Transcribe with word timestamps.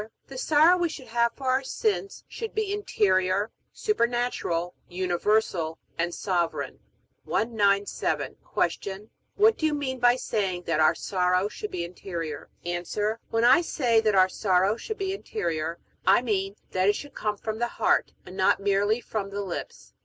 The 0.25 0.37
sorrow 0.39 0.77
we 0.77 0.89
should 0.89 1.09
have 1.09 1.33
for 1.35 1.45
our 1.45 1.61
sins 1.63 2.23
should 2.27 2.55
be 2.55 2.73
interior, 2.73 3.51
supernatural, 3.71 4.73
universal, 4.89 5.77
and 5.95 6.11
sovereign. 6.11 6.79
197. 7.25 8.35
Q. 8.51 9.09
What 9.35 9.59
do 9.59 9.67
you 9.67 9.75
mean 9.75 9.99
by 9.99 10.15
saying 10.15 10.63
that 10.63 10.79
our 10.79 10.95
sorrow 10.95 11.47
should 11.47 11.69
be 11.69 11.83
interior? 11.83 12.49
A. 12.65 12.83
When 13.29 13.43
I 13.43 13.61
say 13.61 14.01
that 14.01 14.15
our 14.15 14.27
sorrow 14.27 14.75
should 14.75 14.97
be 14.97 15.13
interior, 15.13 15.77
I 16.03 16.23
mean 16.23 16.55
that 16.71 16.89
it 16.89 16.95
should 16.95 17.13
come 17.13 17.37
from 17.37 17.59
the 17.59 17.67
heart, 17.77 18.11
and 18.25 18.35
not 18.35 18.59
merely 18.59 19.01
from 19.01 19.29
the 19.29 19.43
lips. 19.43 19.93